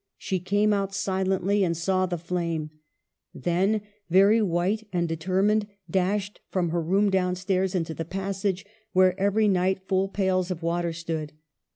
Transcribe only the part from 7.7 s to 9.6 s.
into the passage, where every